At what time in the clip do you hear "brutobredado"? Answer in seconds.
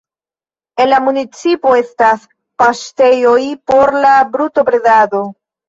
4.35-5.25